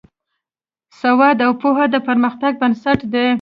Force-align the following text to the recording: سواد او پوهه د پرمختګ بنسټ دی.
سواد 1.01 1.37
او 1.45 1.51
پوهه 1.61 1.85
د 1.93 1.95
پرمختګ 2.07 2.51
بنسټ 2.61 2.99
دی. 3.13 3.27